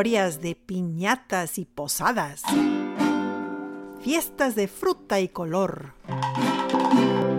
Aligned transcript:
Historias 0.00 0.40
de 0.40 0.54
piñatas 0.54 1.58
y 1.58 1.66
posadas. 1.66 2.40
Fiestas 4.00 4.54
de 4.54 4.66
fruta 4.66 5.20
y 5.20 5.28
color. 5.28 5.92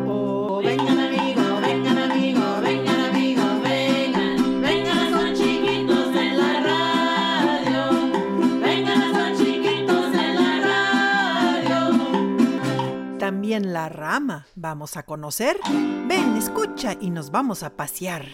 Oh, 0.07 0.61
vengan 0.63 0.99
amigos, 0.99 1.59
vengan 1.59 1.97
amigos, 1.97 2.61
vengan 2.61 2.99
amigos, 2.99 3.63
vengan. 3.63 4.61
Vengan 4.61 5.09
son 5.09 5.33
chiquitos 5.33 6.15
en 6.15 6.37
la 6.37 6.61
radio. 6.61 8.11
Vengan 8.61 9.11
son 9.11 9.43
chiquitos 9.43 10.05
en 10.13 10.35
la 10.35 10.61
radio. 11.63 13.17
También 13.17 13.73
la 13.73 13.89
rama. 13.89 14.45
¿Vamos 14.53 14.97
a 14.97 15.03
conocer? 15.03 15.59
Ven, 16.07 16.37
escucha 16.37 16.95
y 17.01 17.09
nos 17.09 17.31
vamos 17.31 17.63
a 17.63 17.75
pasear. 17.75 18.27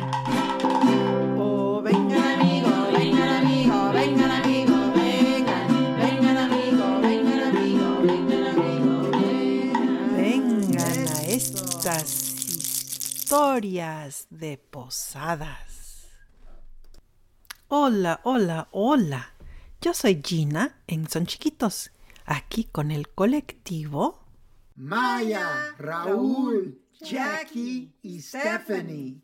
Historias 13.28 14.26
de 14.30 14.58
posadas. 14.58 16.08
Hola, 17.68 18.22
hola, 18.24 18.70
hola. 18.72 19.34
Yo 19.82 19.94
soy 19.94 20.22
Gina 20.26 20.78
en 20.88 21.10
Son 21.10 21.26
Chiquitos, 21.26 21.92
aquí 22.26 22.64
con 22.64 22.90
el 22.90 23.10
colectivo. 23.10 24.24
Maya, 24.78 25.76
Raúl, 25.78 26.80
Jackie 27.02 27.94
y 28.02 28.22
Stephanie. 28.22 29.20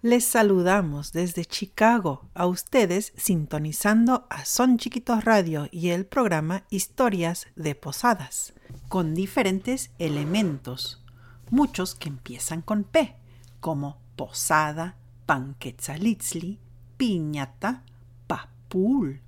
Les 0.00 0.24
saludamos 0.24 1.12
desde 1.12 1.44
Chicago 1.44 2.30
a 2.32 2.46
ustedes 2.46 3.12
sintonizando 3.18 4.26
a 4.30 4.46
Son 4.46 4.78
Chiquitos 4.78 5.22
Radio 5.26 5.68
y 5.70 5.90
el 5.90 6.06
programa 6.06 6.64
Historias 6.70 7.46
de 7.56 7.74
Posadas, 7.74 8.54
con 8.88 9.14
diferentes 9.14 9.90
elementos, 9.98 11.04
muchos 11.50 11.94
que 11.94 12.08
empiezan 12.08 12.62
con 12.62 12.84
P, 12.84 13.17
como 13.60 13.98
posada, 14.16 14.96
panquetzalitzli, 15.26 16.58
piñata, 16.96 17.84
papul. 18.26 19.20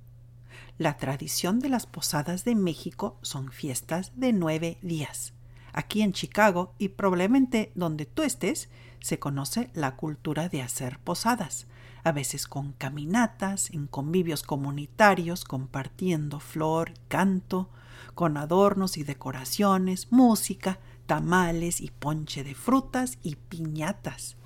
La 0.77 0.97
tradición 0.97 1.59
de 1.59 1.69
las 1.69 1.85
posadas 1.85 2.43
de 2.43 2.55
México 2.55 3.17
son 3.21 3.51
fiestas 3.51 4.11
de 4.15 4.33
nueve 4.33 4.77
días. 4.81 5.33
Aquí 5.73 6.01
en 6.01 6.11
Chicago 6.11 6.73
y 6.77 6.89
probablemente 6.89 7.71
donde 7.75 8.05
tú 8.05 8.23
estés, 8.23 8.69
se 8.99 9.19
conoce 9.19 9.69
la 9.73 9.95
cultura 9.95 10.49
de 10.49 10.61
hacer 10.61 10.99
posadas, 10.99 11.67
a 12.03 12.11
veces 12.11 12.47
con 12.47 12.73
caminatas, 12.73 13.69
en 13.71 13.87
convivios 13.87 14.43
comunitarios, 14.43 15.43
compartiendo 15.43 16.39
flor 16.39 16.93
canto, 17.07 17.69
con 18.15 18.37
adornos 18.37 18.97
y 18.97 19.03
decoraciones, 19.03 20.11
música, 20.11 20.79
tamales 21.05 21.81
y 21.81 21.91
ponche 21.91 22.43
de 22.43 22.55
frutas 22.55 23.17
y 23.21 23.35
piñatas. 23.35 24.37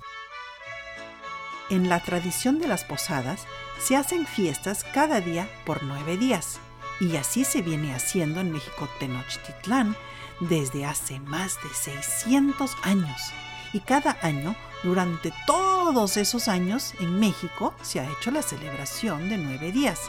En 1.68 1.88
la 1.88 2.00
tradición 2.00 2.58
de 2.60 2.68
las 2.68 2.84
posadas 2.84 3.46
se 3.78 3.96
hacen 3.96 4.26
fiestas 4.26 4.84
cada 4.84 5.20
día 5.20 5.48
por 5.64 5.82
nueve 5.82 6.16
días, 6.16 6.60
y 7.00 7.16
así 7.16 7.44
se 7.44 7.60
viene 7.60 7.94
haciendo 7.94 8.40
en 8.40 8.52
México 8.52 8.88
Tenochtitlán 8.98 9.96
desde 10.40 10.84
hace 10.84 11.20
más 11.20 11.56
de 11.62 11.68
600 11.74 12.76
años. 12.82 13.32
Y 13.72 13.80
cada 13.80 14.16
año, 14.22 14.54
durante 14.82 15.32
todos 15.46 16.16
esos 16.16 16.48
años, 16.48 16.94
en 17.00 17.18
México 17.18 17.74
se 17.82 18.00
ha 18.00 18.10
hecho 18.10 18.30
la 18.30 18.42
celebración 18.42 19.28
de 19.28 19.38
nueve 19.38 19.72
días, 19.72 20.00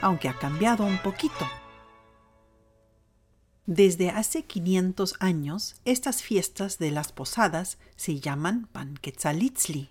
aunque 0.00 0.28
ha 0.28 0.34
cambiado 0.34 0.84
un 0.84 0.98
poquito. 0.98 1.48
Desde 3.66 4.10
hace 4.10 4.44
500 4.44 5.14
años, 5.20 5.76
estas 5.86 6.22
fiestas 6.22 6.78
de 6.78 6.90
las 6.90 7.12
posadas 7.12 7.78
se 7.96 8.20
llaman 8.20 8.68
Panquetzalitzli. 8.72 9.88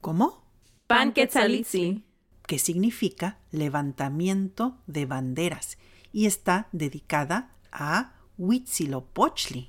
¿Cómo? 0.00 0.44
Pan 0.86 1.12
Quetzalitzi. 1.12 2.04
que 2.46 2.58
significa 2.58 3.38
levantamiento 3.50 4.78
de 4.86 5.04
banderas 5.04 5.76
y 6.12 6.24
está 6.24 6.68
dedicada 6.72 7.50
a 7.70 8.14
Huitzilopochtli. 8.38 9.68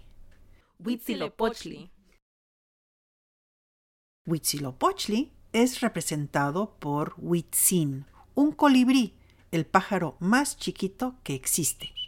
Huitzilopochtli. 0.78 1.90
Huitzilopochtli 4.26 5.32
es 5.52 5.82
representado 5.82 6.76
por 6.80 7.16
Huitzin, 7.18 8.06
un 8.36 8.52
colibrí, 8.54 9.14
el 9.52 9.66
pájaro 9.66 10.16
más 10.20 10.56
chiquito 10.56 11.16
que 11.24 11.34
existe. 11.34 11.99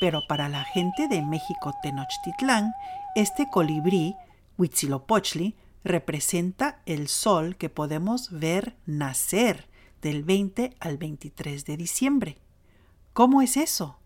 Pero 0.00 0.22
para 0.26 0.48
la 0.48 0.64
gente 0.64 1.06
de 1.08 1.22
México 1.22 1.74
Tenochtitlán, 1.82 2.72
este 3.14 3.48
colibrí, 3.50 4.16
Huitzilopochtli, 4.56 5.54
representa 5.84 6.80
el 6.86 7.08
sol 7.08 7.56
que 7.56 7.68
podemos 7.68 8.30
ver 8.30 8.76
nacer 8.86 9.68
del 10.02 10.24
20 10.24 10.74
al 10.80 10.98
23 10.98 11.64
de 11.64 11.76
diciembre. 11.76 12.38
¿Cómo 13.12 13.42
es 13.42 13.56
eso? 13.56 13.98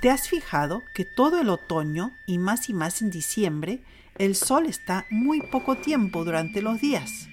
¿Te 0.00 0.10
has 0.10 0.28
fijado 0.28 0.80
que 0.94 1.04
todo 1.04 1.40
el 1.40 1.48
otoño 1.48 2.12
y 2.26 2.38
más 2.38 2.68
y 2.68 2.74
más 2.74 3.02
en 3.02 3.10
diciembre 3.10 3.82
el 4.18 4.36
sol 4.36 4.66
está 4.66 5.06
muy 5.10 5.40
poco 5.40 5.76
tiempo 5.76 6.24
durante 6.24 6.62
los 6.62 6.80
días? 6.80 7.28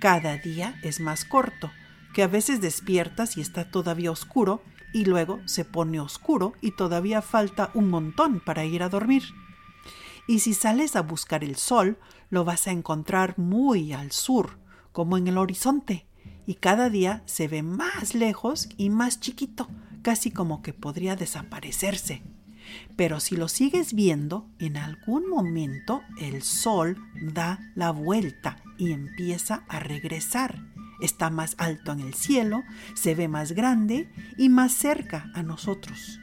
Cada 0.00 0.38
día 0.38 0.78
es 0.82 1.00
más 1.00 1.24
corto, 1.24 1.70
que 2.14 2.22
a 2.22 2.28
veces 2.28 2.60
despiertas 2.60 3.36
y 3.36 3.40
está 3.40 3.70
todavía 3.70 4.10
oscuro 4.10 4.62
y 4.92 5.04
luego 5.04 5.40
se 5.46 5.64
pone 5.64 6.00
oscuro 6.00 6.52
y 6.60 6.72
todavía 6.72 7.22
falta 7.22 7.70
un 7.74 7.90
montón 7.90 8.40
para 8.40 8.64
ir 8.64 8.82
a 8.82 8.88
dormir. 8.88 9.22
Y 10.26 10.40
si 10.40 10.54
sales 10.54 10.96
a 10.96 11.02
buscar 11.02 11.42
el 11.42 11.56
sol, 11.56 11.98
lo 12.30 12.44
vas 12.44 12.66
a 12.66 12.72
encontrar 12.72 13.38
muy 13.38 13.92
al 13.92 14.12
sur, 14.12 14.58
como 14.92 15.16
en 15.16 15.26
el 15.26 15.38
horizonte, 15.38 16.06
y 16.46 16.54
cada 16.54 16.90
día 16.90 17.22
se 17.24 17.48
ve 17.48 17.62
más 17.62 18.14
lejos 18.14 18.68
y 18.76 18.90
más 18.90 19.20
chiquito, 19.20 19.68
casi 20.02 20.30
como 20.30 20.62
que 20.62 20.72
podría 20.72 21.16
desaparecerse. 21.16 22.22
Pero 22.96 23.20
si 23.20 23.36
lo 23.36 23.48
sigues 23.48 23.94
viendo, 23.94 24.46
en 24.58 24.76
algún 24.76 25.28
momento 25.28 26.02
el 26.20 26.42
sol 26.42 26.96
da 27.22 27.58
la 27.74 27.90
vuelta 27.90 28.62
y 28.76 28.92
empieza 28.92 29.64
a 29.68 29.80
regresar. 29.80 30.67
Está 31.00 31.30
más 31.30 31.54
alto 31.58 31.92
en 31.92 32.00
el 32.00 32.14
cielo, 32.14 32.62
se 32.94 33.14
ve 33.14 33.28
más 33.28 33.52
grande 33.52 34.08
y 34.36 34.48
más 34.48 34.72
cerca 34.72 35.30
a 35.34 35.42
nosotros. 35.42 36.20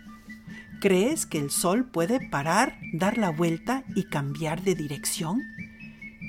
¿Crees 0.82 1.26
que 1.26 1.40
el 1.40 1.50
sol 1.50 1.86
puede 1.86 2.30
parar, 2.30 2.78
dar 2.94 3.18
la 3.18 3.30
vuelta 3.30 3.84
y 3.96 4.04
cambiar 4.04 4.62
de 4.64 4.76
dirección? 4.76 5.42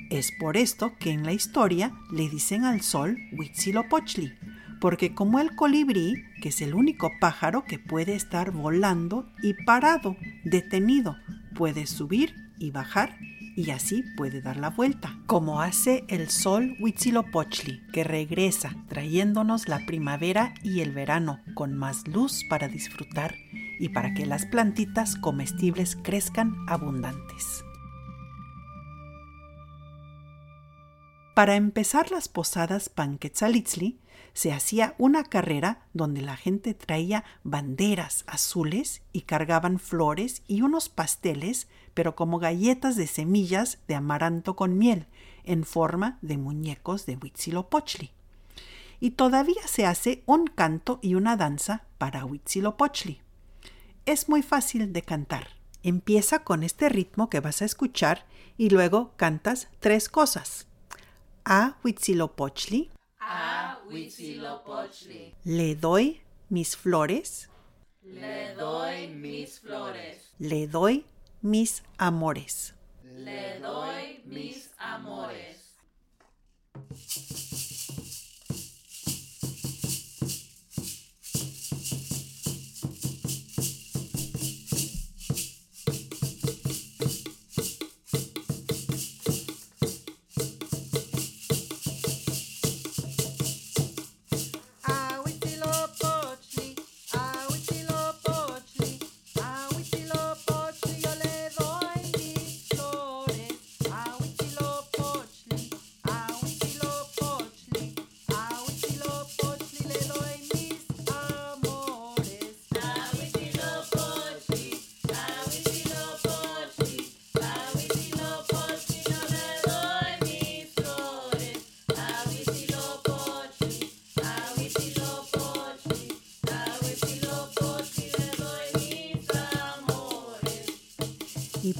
Es 0.09 0.31
por 0.39 0.55
esto 0.55 0.93
que 0.97 1.11
en 1.11 1.23
la 1.23 1.33
historia 1.33 1.91
le 2.11 2.29
dicen 2.29 2.63
al 2.63 2.81
sol 2.81 3.17
Huitzilopochtli, 3.37 4.33
porque 4.79 5.13
como 5.13 5.39
el 5.39 5.55
colibrí, 5.55 6.23
que 6.41 6.49
es 6.49 6.61
el 6.61 6.75
único 6.75 7.11
pájaro 7.19 7.65
que 7.65 7.77
puede 7.77 8.15
estar 8.15 8.51
volando 8.51 9.29
y 9.43 9.53
parado, 9.65 10.15
detenido, 10.45 11.17
puede 11.55 11.85
subir 11.87 12.33
y 12.57 12.71
bajar 12.71 13.17
y 13.57 13.71
así 13.71 14.03
puede 14.15 14.39
dar 14.39 14.57
la 14.57 14.69
vuelta, 14.69 15.17
como 15.25 15.61
hace 15.61 16.05
el 16.09 16.29
sol 16.29 16.77
Huitzilopochtli, 16.79 17.81
que 17.91 18.03
regresa 18.03 18.75
trayéndonos 18.87 19.67
la 19.67 19.83
primavera 19.87 20.53
y 20.61 20.81
el 20.81 20.91
verano 20.91 21.41
con 21.55 21.75
más 21.75 22.07
luz 22.07 22.43
para 22.51 22.67
disfrutar 22.67 23.33
y 23.79 23.89
para 23.89 24.13
que 24.13 24.27
las 24.27 24.45
plantitas 24.45 25.15
comestibles 25.15 25.95
crezcan 25.95 26.55
abundantes. 26.67 27.63
Para 31.33 31.55
empezar 31.55 32.11
las 32.11 32.27
posadas 32.29 32.89
Panquetzalitzli, 32.89 33.99
se 34.33 34.53
hacía 34.53 34.93
una 34.99 35.23
carrera 35.23 35.87
donde 35.93 36.21
la 36.21 36.37
gente 36.37 36.75
traía 36.75 37.23
banderas 37.43 38.23
azules 38.27 39.01
y 39.13 39.21
cargaban 39.21 39.79
flores 39.79 40.43
y 40.47 40.61
unos 40.61 40.89
pasteles, 40.89 41.67
pero 41.97 42.15
como 42.15 42.37
galletas 42.37 42.95
de 42.95 43.07
semillas 43.07 43.79
de 43.87 43.95
amaranto 43.95 44.55
con 44.55 44.77
miel, 44.77 45.07
en 45.43 45.63
forma 45.63 46.19
de 46.21 46.37
muñecos 46.37 47.07
de 47.07 47.17
Huitzilopochtli. 47.17 48.11
Y 48.99 49.11
todavía 49.11 49.65
se 49.65 49.87
hace 49.87 50.21
un 50.27 50.45
canto 50.45 50.99
y 51.01 51.15
una 51.15 51.37
danza 51.37 51.85
para 51.97 52.23
Huitzilopochtli. 52.23 53.19
Es 54.05 54.29
muy 54.29 54.43
fácil 54.43 54.93
de 54.93 55.01
cantar. 55.01 55.47
Empieza 55.81 56.43
con 56.43 56.61
este 56.61 56.87
ritmo 56.87 57.31
que 57.31 57.39
vas 57.39 57.63
a 57.63 57.65
escuchar 57.65 58.27
y 58.59 58.69
luego 58.69 59.13
cantas 59.15 59.67
tres 59.79 60.07
cosas. 60.07 60.67
A 61.45 61.77
Huitzilopochtli, 61.83 62.91
A 63.19 63.79
Huitzilopochtli, 63.89 65.33
le 65.45 65.75
doy 65.75 66.21
mis 66.49 66.77
flores, 66.77 67.49
le 68.03 68.53
doy 68.53 69.07
mis 69.07 69.59
flores, 69.59 70.31
le 70.37 70.67
doy 70.67 71.03
mis 71.47 71.81
amores. 71.97 72.75
le 73.03 73.59
doy 73.61 74.21
mis 74.25 74.69
amores. 74.77 75.77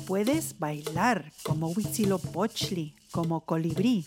Puedes 0.07 0.57
bailar 0.57 1.33
como 1.43 1.67
Huitzilopochtli, 1.67 2.95
como 3.11 3.41
colibrí. 3.41 4.05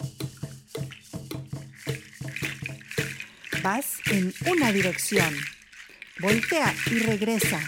Vas 3.63 3.99
en 4.07 4.33
una 4.47 4.73
dirección. 4.73 5.37
Voltea 6.19 6.75
y 6.87 7.01
regresa. 7.01 7.61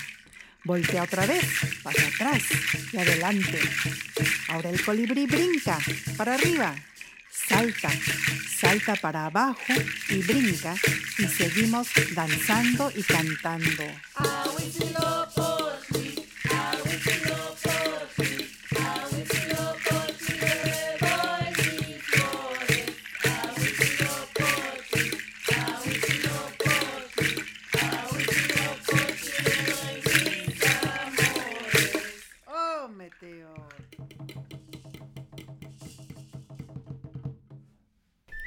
Voltea 0.64 1.02
otra 1.02 1.26
vez, 1.26 1.44
pasa 1.82 2.06
atrás 2.06 2.42
y 2.92 2.96
adelante. 2.96 3.60
Ahora 4.48 4.70
el 4.70 4.82
colibrí 4.82 5.26
brinca 5.26 5.78
para 6.16 6.34
arriba, 6.34 6.74
salta, 7.30 7.90
salta 8.58 8.94
para 8.96 9.26
abajo 9.26 9.74
y 10.08 10.18
brinca 10.22 10.74
y 11.18 11.26
seguimos 11.26 11.88
danzando 12.14 12.90
y 12.94 13.02
cantando. 13.02 13.84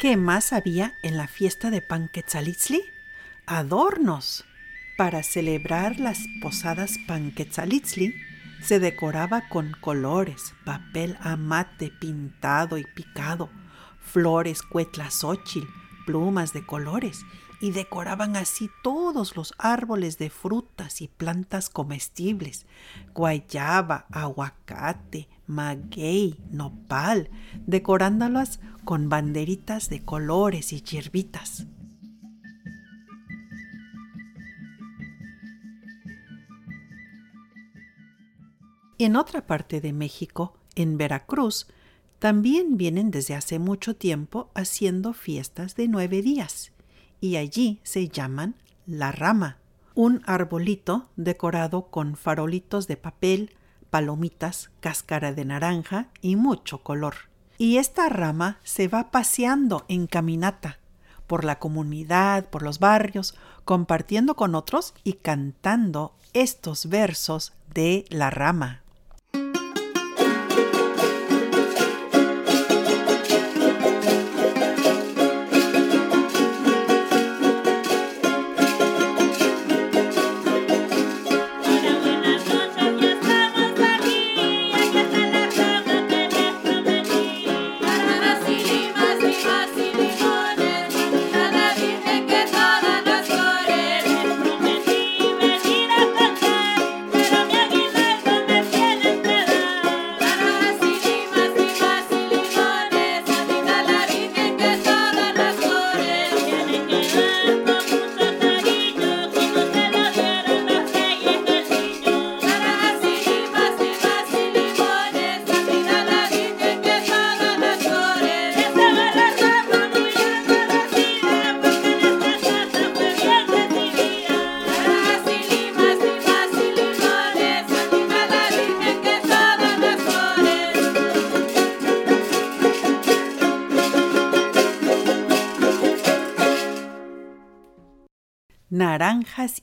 ¿Qué 0.05 0.17
más 0.17 0.53
había 0.53 0.93
en 1.01 1.17
la 1.17 1.27
fiesta 1.27 1.71
de 1.71 1.81
Panquetzalitzli? 1.81 2.83
Adornos. 3.47 4.45
Para 4.99 5.23
celebrar 5.23 5.99
las 5.99 6.19
posadas 6.43 6.99
Panquetzalitzli 7.07 8.13
se 8.61 8.79
decoraba 8.79 9.49
con 9.49 9.71
colores, 9.81 10.53
papel 10.63 11.17
amate 11.21 11.89
pintado 11.89 12.77
y 12.77 12.83
picado, 12.83 13.49
flores 13.99 14.61
cuetlazóchil, 14.61 15.67
plumas 16.05 16.53
de 16.53 16.63
colores 16.63 17.25
y 17.61 17.71
decoraban 17.71 18.35
así 18.35 18.69
todos 18.83 19.35
los 19.35 19.53
árboles 19.57 20.17
de 20.17 20.29
frutas 20.29 21.01
y 21.01 21.07
plantas 21.07 21.69
comestibles, 21.69 22.65
guayaba, 23.13 24.05
aguacate, 24.11 25.27
maguey, 25.47 26.39
nopal, 26.51 27.29
decorándolas 27.65 28.59
con 28.83 29.09
banderitas 29.09 29.89
de 29.89 30.03
colores 30.03 30.73
y 30.73 30.81
hierbitas. 30.81 31.65
En 38.97 39.17
otra 39.17 39.45
parte 39.45 39.81
de 39.81 39.91
México, 39.91 40.57
en 40.75 40.97
Veracruz, 40.97 41.67
también 42.19 42.77
vienen 42.77 43.11
desde 43.11 43.35
hace 43.35 43.59
mucho 43.59 43.95
tiempo 43.95 44.49
haciendo 44.55 45.13
fiestas 45.13 45.75
de 45.75 45.89
nueve 45.89 46.21
días 46.21 46.71
y 47.19 47.37
allí 47.37 47.79
se 47.83 48.07
llaman 48.07 48.55
la 48.85 49.11
rama, 49.11 49.57
un 49.93 50.21
arbolito 50.25 51.09
decorado 51.15 51.87
con 51.87 52.15
farolitos 52.15 52.87
de 52.87 52.97
papel, 52.97 53.55
palomitas, 53.89 54.71
cáscara 54.79 55.33
de 55.33 55.45
naranja 55.45 56.09
y 56.21 56.35
mucho 56.35 56.79
color. 56.79 57.15
Y 57.57 57.77
esta 57.77 58.09
rama 58.09 58.59
se 58.63 58.87
va 58.87 59.11
paseando 59.11 59.85
en 59.87 60.07
caminata 60.07 60.79
por 61.27 61.43
la 61.43 61.59
comunidad, 61.59 62.49
por 62.49 62.61
los 62.61 62.79
barrios, 62.79 63.35
compartiendo 63.63 64.35
con 64.35 64.55
otros 64.55 64.93
y 65.03 65.13
cantando 65.13 66.15
estos 66.33 66.87
versos 66.87 67.53
de 67.73 68.05
la 68.09 68.29
rama. 68.29 68.84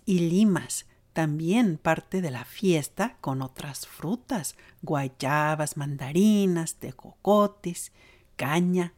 Y 0.04 0.19
limas, 0.19 0.87
también 1.12 1.78
parte 1.78 2.21
de 2.21 2.31
la 2.31 2.45
fiesta 2.45 3.16
con 3.21 3.42
otras 3.42 3.87
frutas, 3.87 4.57
guayabas, 4.83 5.76
mandarinas, 5.76 6.76
tejocotes, 6.76 7.92
caña. 8.37 8.95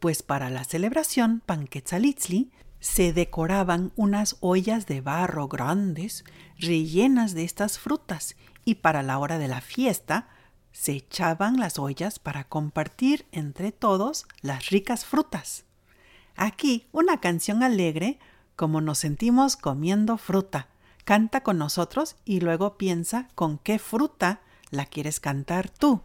Pues 0.00 0.22
para 0.22 0.50
la 0.50 0.64
celebración 0.64 1.42
Panquetzalitzli 1.44 2.50
se 2.80 3.12
decoraban 3.12 3.92
unas 3.96 4.36
ollas 4.40 4.86
de 4.86 5.00
barro 5.00 5.48
grandes 5.48 6.24
rellenas 6.58 7.34
de 7.34 7.44
estas 7.44 7.78
frutas 7.78 8.36
y 8.64 8.76
para 8.76 9.02
la 9.02 9.18
hora 9.18 9.38
de 9.38 9.48
la 9.48 9.60
fiesta 9.60 10.28
se 10.72 10.92
echaban 10.92 11.58
las 11.58 11.78
ollas 11.78 12.18
para 12.18 12.44
compartir 12.44 13.26
entre 13.32 13.70
todos 13.70 14.26
las 14.42 14.70
ricas 14.70 15.04
frutas. 15.04 15.64
Aquí 16.36 16.88
una 16.90 17.20
canción 17.20 17.62
alegre 17.62 18.18
como 18.56 18.80
nos 18.80 18.98
sentimos 18.98 19.56
comiendo 19.56 20.16
fruta. 20.16 20.68
Canta 21.04 21.42
con 21.42 21.58
nosotros 21.58 22.16
y 22.24 22.40
luego 22.40 22.78
piensa 22.78 23.28
con 23.34 23.58
qué 23.58 23.78
fruta 23.78 24.40
la 24.70 24.86
quieres 24.86 25.20
cantar 25.20 25.68
tú. 25.70 26.00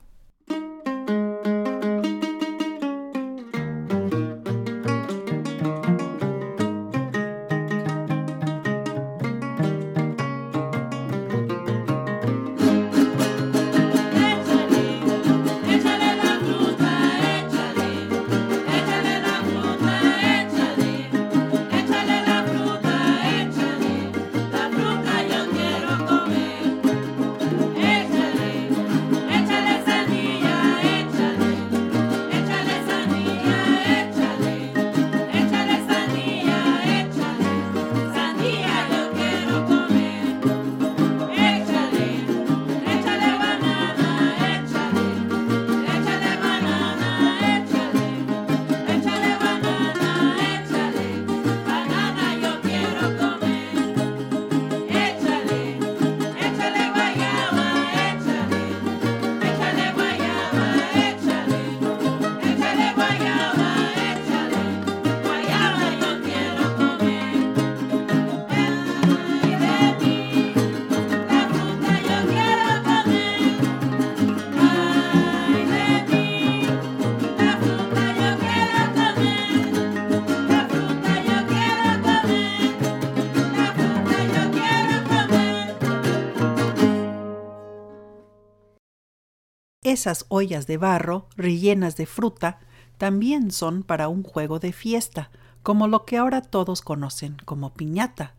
Esas 89.92 90.28
ollas 90.30 90.68
de 90.68 90.78
barro 90.78 91.26
rellenas 91.36 91.96
de 91.96 92.06
fruta 92.06 92.60
también 93.00 93.50
son 93.50 93.82
para 93.82 94.08
un 94.08 94.22
juego 94.22 94.60
de 94.60 94.72
fiesta, 94.72 95.32
como 95.64 95.88
lo 95.88 96.06
que 96.06 96.18
ahora 96.18 96.44
todos 96.44 96.84
conocen 96.84 97.38
como 97.44 97.74
piñata, 97.74 98.36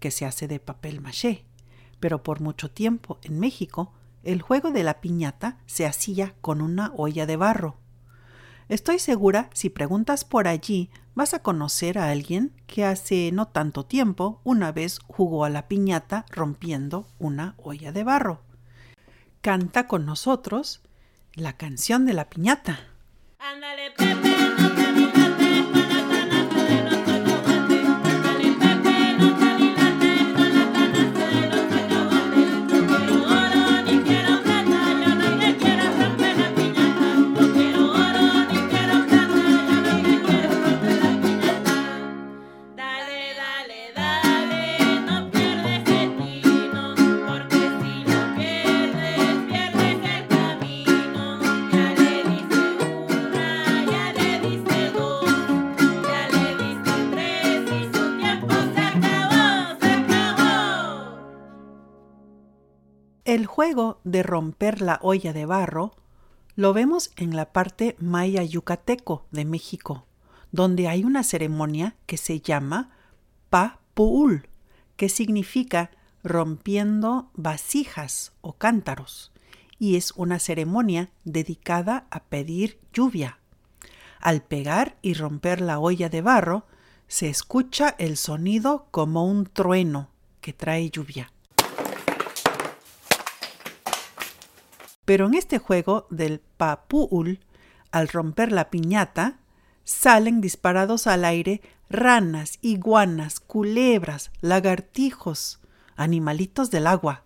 que 0.00 0.10
se 0.10 0.24
hace 0.24 0.48
de 0.48 0.60
papel 0.60 1.02
maché. 1.02 1.44
Pero 2.00 2.22
por 2.22 2.40
mucho 2.40 2.70
tiempo 2.70 3.18
en 3.20 3.38
México, 3.38 3.92
el 4.22 4.40
juego 4.40 4.70
de 4.70 4.82
la 4.82 5.02
piñata 5.02 5.58
se 5.66 5.84
hacía 5.84 6.36
con 6.40 6.62
una 6.62 6.90
olla 6.96 7.26
de 7.26 7.36
barro. 7.36 7.76
Estoy 8.70 8.98
segura, 8.98 9.50
si 9.52 9.68
preguntas 9.68 10.24
por 10.24 10.48
allí, 10.48 10.88
vas 11.14 11.34
a 11.34 11.42
conocer 11.42 11.98
a 11.98 12.08
alguien 12.08 12.54
que 12.66 12.86
hace 12.86 13.30
no 13.30 13.48
tanto 13.48 13.84
tiempo 13.84 14.40
una 14.42 14.72
vez 14.72 15.00
jugó 15.06 15.44
a 15.44 15.50
la 15.50 15.68
piñata 15.68 16.24
rompiendo 16.30 17.06
una 17.18 17.56
olla 17.58 17.92
de 17.92 18.04
barro. 18.04 18.40
Canta 19.42 19.86
con 19.86 20.06
nosotros 20.06 20.80
la 21.36 21.56
canción 21.56 22.06
de 22.06 22.12
la 22.12 22.28
piñata. 22.28 22.80
Ándale, 23.38 23.90
Pepe, 23.92 24.33
juego 63.46 64.00
de 64.04 64.22
romper 64.22 64.80
la 64.80 64.98
olla 65.02 65.32
de 65.32 65.46
barro 65.46 65.92
lo 66.56 66.72
vemos 66.72 67.10
en 67.16 67.34
la 67.34 67.52
parte 67.52 67.96
maya 67.98 68.44
yucateco 68.44 69.26
de 69.32 69.44
México, 69.44 70.06
donde 70.52 70.86
hay 70.86 71.04
una 71.04 71.24
ceremonia 71.24 71.96
que 72.06 72.16
se 72.16 72.40
llama 72.40 72.90
Pa-Puul, 73.50 74.48
que 74.96 75.08
significa 75.08 75.90
rompiendo 76.22 77.30
vasijas 77.34 78.32
o 78.40 78.52
cántaros, 78.52 79.32
y 79.78 79.96
es 79.96 80.12
una 80.12 80.38
ceremonia 80.38 81.10
dedicada 81.24 82.06
a 82.10 82.22
pedir 82.22 82.78
lluvia. 82.92 83.40
Al 84.20 84.42
pegar 84.42 84.96
y 85.02 85.14
romper 85.14 85.60
la 85.60 85.80
olla 85.80 86.08
de 86.08 86.22
barro, 86.22 86.66
se 87.08 87.28
escucha 87.28 87.94
el 87.98 88.16
sonido 88.16 88.86
como 88.90 89.26
un 89.26 89.44
trueno 89.44 90.08
que 90.40 90.52
trae 90.52 90.88
lluvia. 90.88 91.33
Pero 95.04 95.26
en 95.26 95.34
este 95.34 95.58
juego 95.58 96.06
del 96.10 96.40
Papuul, 96.56 97.40
al 97.90 98.08
romper 98.08 98.52
la 98.52 98.70
piñata, 98.70 99.38
salen 99.84 100.40
disparados 100.40 101.06
al 101.06 101.24
aire 101.24 101.60
ranas, 101.90 102.58
iguanas, 102.62 103.40
culebras, 103.40 104.30
lagartijos, 104.40 105.60
animalitos 105.96 106.70
del 106.70 106.86
agua. 106.86 107.24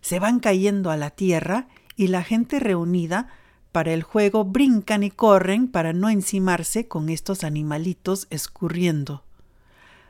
Se 0.00 0.18
van 0.18 0.40
cayendo 0.40 0.90
a 0.90 0.96
la 0.96 1.10
tierra 1.10 1.68
y 1.96 2.08
la 2.08 2.22
gente 2.22 2.60
reunida 2.60 3.28
para 3.72 3.92
el 3.92 4.02
juego 4.02 4.44
brincan 4.44 5.02
y 5.02 5.10
corren 5.10 5.68
para 5.68 5.92
no 5.92 6.08
encimarse 6.08 6.88
con 6.88 7.10
estos 7.10 7.44
animalitos 7.44 8.26
escurriendo. 8.30 9.24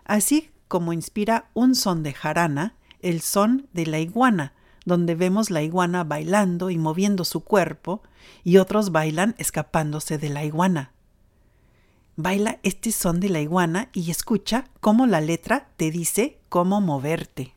Así 0.04 0.50
como 0.68 0.92
inspira 0.92 1.50
un 1.54 1.74
son 1.74 2.02
de 2.02 2.14
jarana, 2.14 2.76
el 3.00 3.20
son 3.20 3.68
de 3.72 3.86
la 3.86 3.98
iguana, 3.98 4.52
donde 4.88 5.14
vemos 5.14 5.50
la 5.50 5.62
iguana 5.62 6.02
bailando 6.02 6.70
y 6.70 6.78
moviendo 6.78 7.24
su 7.24 7.44
cuerpo, 7.44 8.02
y 8.42 8.56
otros 8.56 8.90
bailan 8.90 9.36
escapándose 9.38 10.18
de 10.18 10.30
la 10.30 10.44
iguana. 10.44 10.92
Baila 12.16 12.58
este 12.64 12.90
son 12.90 13.20
de 13.20 13.28
la 13.28 13.40
iguana 13.40 13.90
y 13.92 14.10
escucha 14.10 14.64
cómo 14.80 15.06
la 15.06 15.20
letra 15.20 15.68
te 15.76 15.92
dice 15.92 16.40
cómo 16.48 16.80
moverte. 16.80 17.54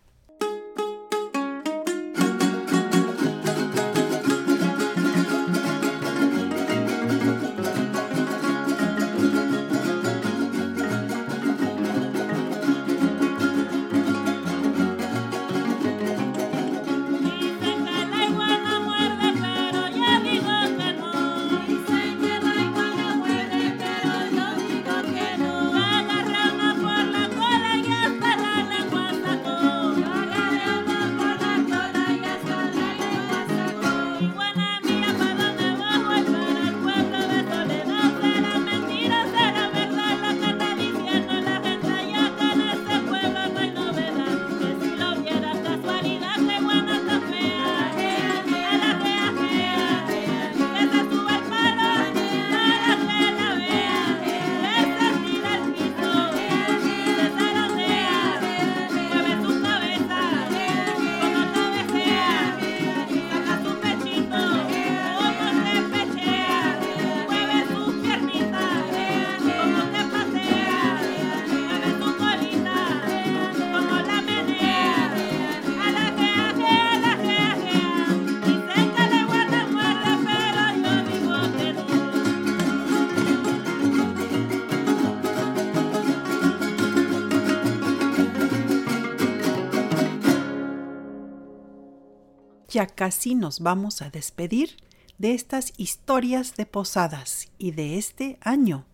Ya 92.71 92.87
casi 92.87 93.35
nos 93.35 93.59
vamos 93.59 94.01
a 94.01 94.09
despedir 94.09 94.77
de 95.17 95.33
estas 95.33 95.73
historias 95.75 96.55
de 96.55 96.65
posadas 96.65 97.51
y 97.57 97.71
de 97.71 97.97
este 97.97 98.37
año. 98.39 98.85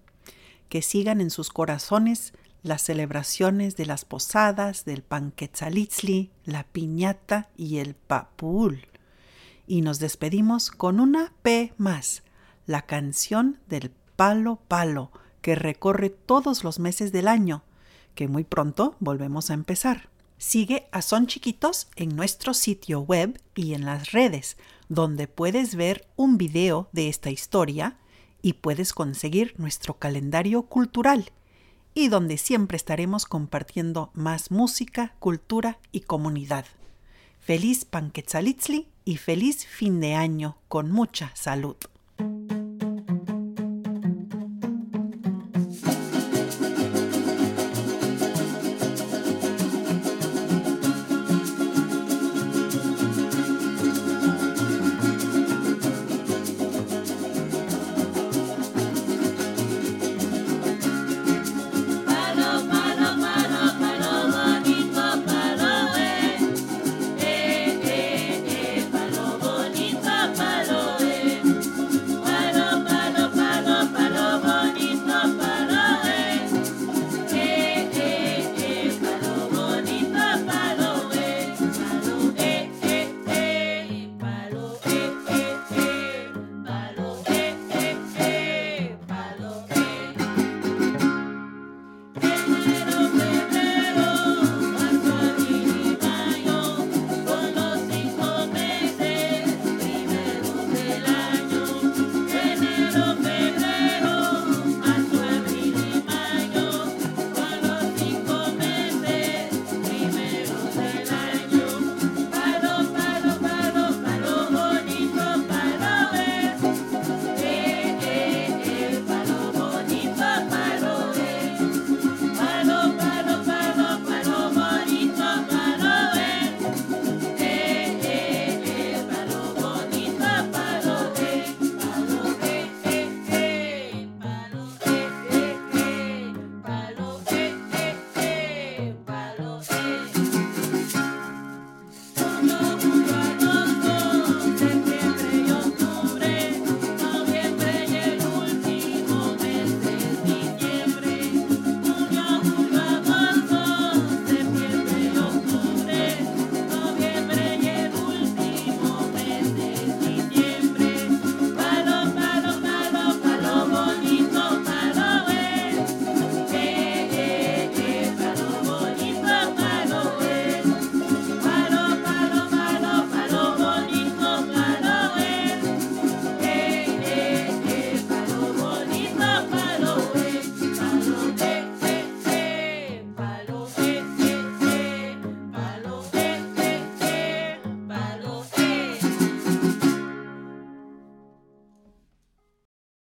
Que 0.67 0.81
sigan 0.81 1.21
en 1.21 1.29
sus 1.29 1.51
corazones 1.51 2.33
las 2.63 2.81
celebraciones 2.81 3.75
de 3.75 3.85
las 3.85 4.03
posadas, 4.03 4.83
del 4.83 5.03
panquetzalitzli, 5.03 6.31
la 6.43 6.63
piñata 6.63 7.49
y 7.55 7.77
el 7.77 7.93
papul. 7.93 8.87
Y 9.67 9.81
nos 9.81 9.99
despedimos 9.99 10.71
con 10.71 10.99
una 10.99 11.31
P 11.43 11.75
más, 11.77 12.23
la 12.65 12.81
canción 12.81 13.59
del 13.67 13.91
palo 14.15 14.55
palo, 14.67 15.11
que 15.41 15.53
recorre 15.53 16.09
todos 16.09 16.63
los 16.63 16.79
meses 16.79 17.11
del 17.11 17.27
año, 17.27 17.61
que 18.15 18.27
muy 18.27 18.43
pronto 18.43 18.95
volvemos 18.99 19.51
a 19.51 19.53
empezar. 19.53 20.09
Sigue 20.37 20.87
a 20.91 21.01
Son 21.01 21.25
Chiquitos 21.25 21.87
en 21.95 22.15
nuestro 22.15 22.53
sitio 22.53 23.01
web 23.01 23.41
y 23.55 23.73
en 23.73 23.85
las 23.85 24.11
redes, 24.11 24.57
donde 24.87 25.27
puedes 25.27 25.73
ver 25.73 26.07
un 26.15 26.37
video 26.37 26.89
de 26.91 27.09
esta 27.09 27.31
historia 27.31 27.97
y 28.43 28.53
puedes 28.53 28.93
conseguir 28.93 29.55
nuestro 29.57 29.95
calendario 29.95 30.63
cultural 30.63 31.31
y 31.95 32.09
donde 32.09 32.37
siempre 32.37 32.77
estaremos 32.77 33.25
compartiendo 33.25 34.11
más 34.13 34.51
música, 34.51 35.15
cultura 35.17 35.79
y 35.91 36.01
comunidad. 36.01 36.65
Feliz 37.39 37.85
Panquetzalitzli 37.85 38.87
y 39.05 39.17
feliz 39.17 39.65
fin 39.65 39.99
de 39.99 40.13
año 40.13 40.57
con 40.67 40.91
mucha 40.91 41.31
salud. 41.35 41.77